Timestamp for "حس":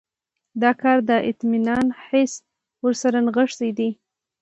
2.07-2.33